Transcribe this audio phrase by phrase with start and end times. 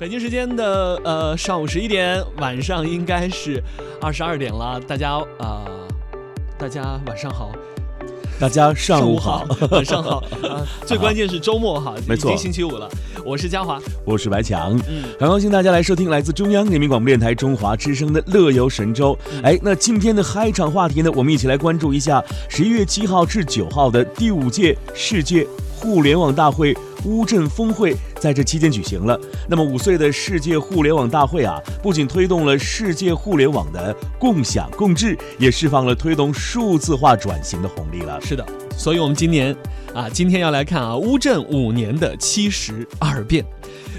[0.00, 3.62] 北京时间的呃上午十一点，晚上应该是
[4.00, 4.80] 二十二点了。
[4.88, 5.66] 大家啊、
[6.56, 7.52] 大家晚上好，
[8.40, 10.64] 大家上午好，晚上好啊！
[10.88, 12.88] 最关键是周末哈，没错已经星期五了。
[13.26, 19.14] 我是嘉华，我是白强，嗯，很高兴大家来收听来自中央人民广播电台中华之声的《乐游神州》。
[19.42, 25.46] 哎，那今天的嗨场话题呢，我们一起来关注一下十一月七号至九号的第五届世界
[25.76, 26.74] 互联网大会
[27.04, 29.18] 乌镇峰会在这期间举行了。
[29.48, 38.20] 那么五岁的世界互联网大会啊，不仅推动了世界互联网的共享共治，也释放了推动数字化转型的红利了。
[38.20, 38.46] 是的。
[38.76, 39.54] 所以我们今年
[39.94, 43.44] 啊，今天要来看啊乌镇五年的七十二变。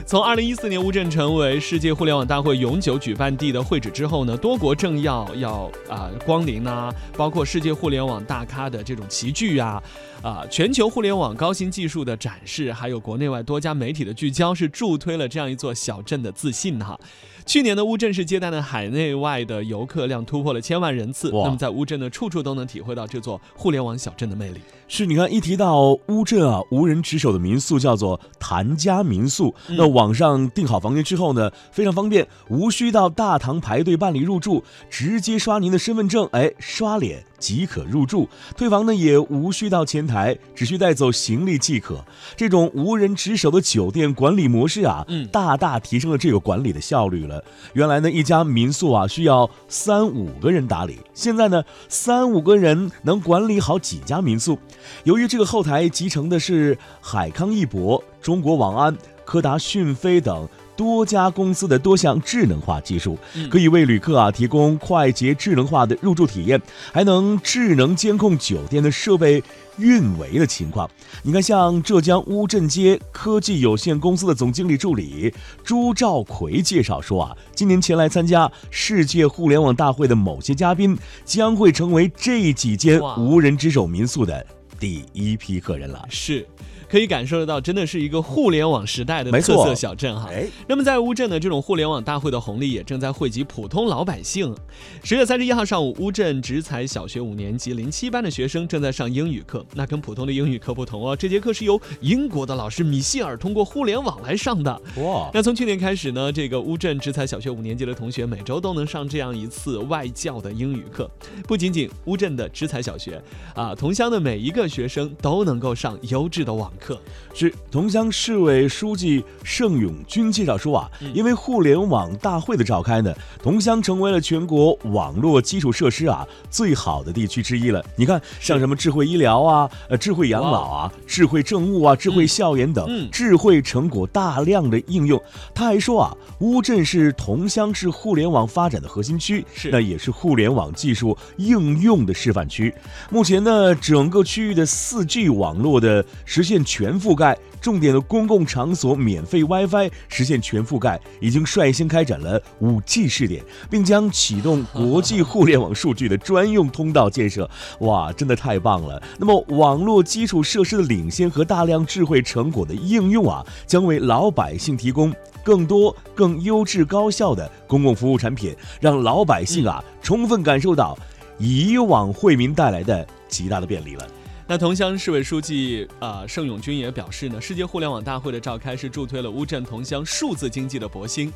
[0.06, 9.82] 从二零一四年乌镇成为世界互联网大会永久举办地的会址之后呢，多国政要要啊、光临呐、包括世界互联网大咖的这种齐聚啊，
[10.22, 17.00] 啊，全球互联网高新技术的展示，还有国内外多家媒体的聚焦，是助推了这样一座小镇的自信哈。
[17.46, 24.60] 去年的乌镇是接待的海内外的游客量突破了千万人次，那么在乌镇呢，处处都能体会到这座互联网小镇的魅力。
[24.88, 29.54] 是，你看一提到乌镇啊，无人值守的民宿叫做谭家民宿。
[29.70, 38.28] 那网上订好房间之后呢，非常方便，无需到大堂排队办理入住，直接刷您的身份证，哎，刷脸即可入住。
[38.58, 42.04] 退房呢也无需到前台，只需带走行李即可。
[42.36, 47.31] 这种无人值守的酒店管理模式啊，嗯大大提升了这个管理的效率了。
[47.74, 54.58] 原来呢，一家民宿啊需要三五个人打理，现在呢，三五个人能管理好几家民宿。
[55.04, 60.48] 由于这个后台集成的是海康艺博、中国网安、柯达讯飞等
[60.82, 66.60] 多家公司的多项智能化技术，嗯可以为旅客啊提供快捷智能化的入住体验，
[66.92, 69.44] 还能智能监控酒店的设备
[69.78, 70.90] 运维的情况。
[71.22, 75.32] 你看，像浙江乌镇街科技有限公司的总经理助理
[75.64, 84.44] 朱兆奎介绍说啊，今年前来参加世界互联网大会的某些嘉宾将会成为这几间无人值守民宿的
[84.80, 86.04] 第一批客人了。
[86.10, 86.44] 是，
[86.92, 90.28] 可以感受得到，真的是一个互联网时代的特色小镇哈。
[90.30, 94.54] 哎，那么在乌镇呢，这种互联网大会的红利也正在惠及普通老百姓。
[95.02, 104.82] 十月三十一号上午，乌镇直才小学五年级零七班的学生正在上英语课，那跟普通的英语课不同哦，这节课是由英国的老师米歇尔通过互联网来上的。
[104.98, 111.10] 哇，那从去年开始呢，这个乌镇直才小学五年级的同学每周都能上这样一次外教的英语课。
[111.48, 113.22] 不仅仅乌镇的直才小学
[113.56, 117.00] 啊，同乡的每一个学生都能够上优质的网课。
[117.34, 127.82] 是桐乡市委书记盛永军介绍说啊，嗯因为互联网大会的召开呢，桐乡成为了全国网络基础设施啊最好的地区之一了。
[127.96, 135.22] 你看，像什么智慧医疗啊、呃智慧养老啊、智慧政务啊、智慧校园等，嗯智慧成果大量的应用。
[135.56, 142.74] 他还说啊，乌镇是桐乡市互联网发展的核心区，是那也是互联网技术应用的示范区。
[143.10, 157.50] 目前呢，整个区域的四 G 网络的实现全覆盖，重点的公共场所免费 WiFi 实现全覆盖，已经率先开展了 5G 试点，并将启动国际互联网数据的专用通道建设。
[157.80, 159.04] 哇，真的太棒了！
[159.20, 170.98] 那么，网络基础设施的领先和大量智慧成果的应用啊，将为老百姓提供更多、更优质、高效的公共服务产品，让老百姓啊充分感受到
[171.38, 174.08] 以往惠民带来的极大的便利了。
[174.52, 181.32] 那桐乡市委书记啊、呃盛永军也表示呢，世界互联网大会的召开是助推了乌镇桐乡数字经济的勃兴。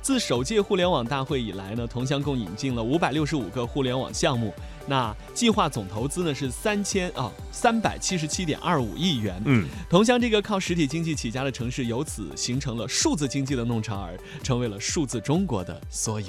[0.00, 4.50] 自首届互联网大会以来呢，桐乡共引进了五百六十五个互联网项目，
[4.86, 9.38] 那计划总投资呢是三千啊三百七十七点二五亿元。
[9.44, 16.28] 嗯，桐乡这个靠实体经济起家的城市，由此形成了数字经济的弄潮儿，成为了数字中国的缩影。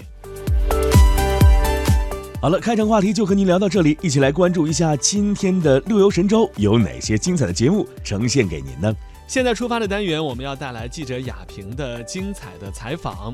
[2.42, 8.94] 好了，开场话题就和您聊到这里，一起来关注一下今天的六游神州有哪些精彩的节目呈现给您呢？
[9.28, 13.34] 现在出发的单元，我们要带来记者雅萍的精彩的采访。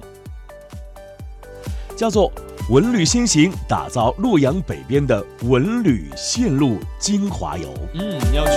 [1.98, 2.32] 叫做
[2.72, 7.74] “文旅先行”，打造洛阳北边的文旅线路精华游。
[7.94, 8.52] 嗯，要去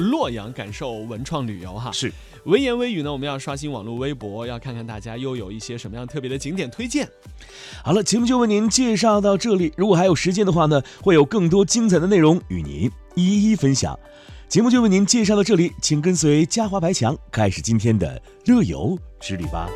[0.00, 1.92] 洛阳感受文创旅游哈。
[1.92, 2.12] 是，
[2.44, 7.08] 文言微语呢，我们要刷新网络微博，要看看大家又有一些什么样特别的景点推荐。
[7.84, 9.72] 好了，节目就为您介绍到这里。
[9.76, 13.98] 如果还有时间的话呢，会有更多精彩的内容与您一一分享。
[14.48, 19.68] 节目就为您介绍到这里，请跟随嘉华白墙开始今天的乐游之旅吧。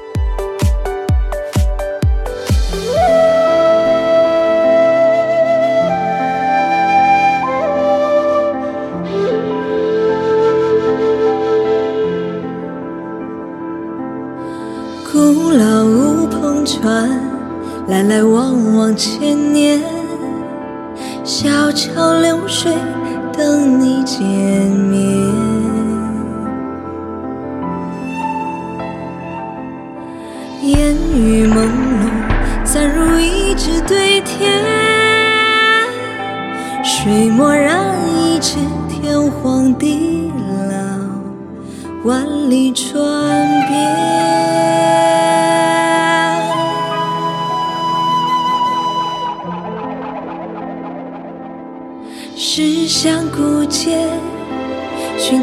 [16.65, 17.09] 船，
[17.89, 19.81] 来来往往千年，
[21.23, 22.73] 小桥流水
[23.33, 25.01] 等你见面。
[30.63, 31.65] 烟雨朦胧，
[32.65, 34.63] 暂如一纸对天，
[36.83, 37.79] 水墨染
[38.17, 38.57] 一纸
[38.89, 40.33] 天荒地
[40.71, 40.75] 老，
[42.05, 43.54] 万里传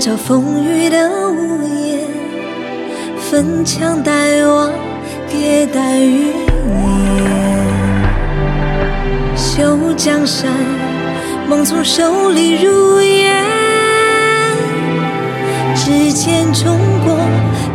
[0.01, 1.99] 照风雨的屋檐，
[3.19, 4.71] 粉墙黛瓦，
[5.29, 6.33] 叠黛云烟。
[9.35, 10.51] 修江山，
[11.47, 13.45] 梦从手里入眼，
[15.75, 17.15] 指尖中过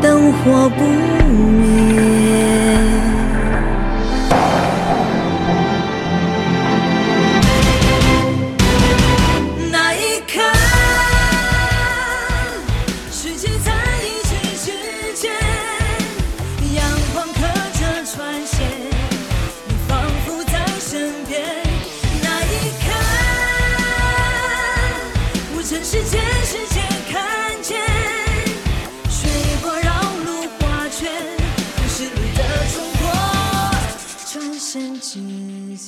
[0.03, 0.83] 灯火不
[35.09, 35.79] 时间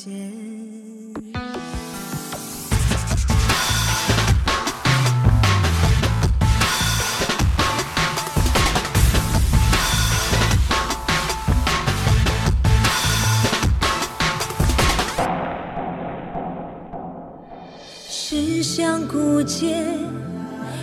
[18.09, 19.85] 驶向古街，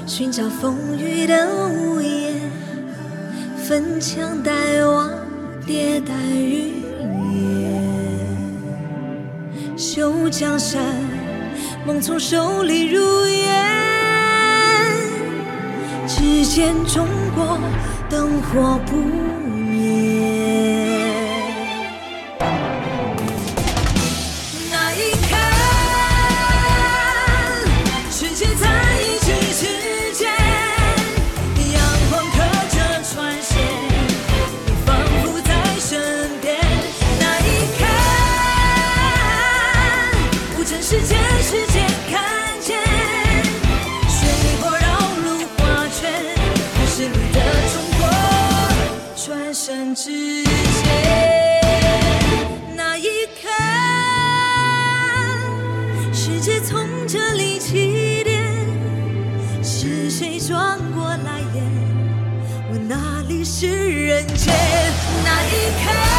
[0.05, 2.51] 寻找风雨的屋檐，
[3.65, 5.09] 粉墙黛瓦，
[5.65, 6.74] 叠黛雨。
[9.87, 10.81] 修江山，
[11.85, 13.63] 梦从手里入烟，
[16.07, 17.05] 只见中
[17.35, 17.59] 国
[18.09, 18.95] 灯火不
[50.05, 50.51] 世界。
[52.75, 53.07] 那一
[53.41, 53.49] 刻，
[56.13, 58.43] 世界从这里起点，
[59.63, 61.63] 是谁转过来眼？
[62.69, 64.53] 我哪里是人间？
[65.23, 66.14] 那一刻